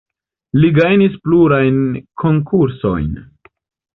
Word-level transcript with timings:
Li 0.61 0.69
gajnis 0.77 1.17
plurajn 1.27 1.77
konkursojn. 2.23 3.13